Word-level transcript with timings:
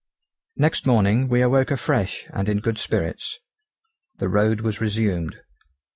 Next 0.55 0.87
morning, 0.87 1.27
we 1.27 1.41
awoke 1.43 1.69
fresh 1.77 2.25
and 2.33 2.49
in 2.49 2.57
good 2.57 2.79
spirits. 2.79 3.37
The 4.17 4.29
road 4.29 4.61
was 4.61 4.81
resumed. 4.81 5.39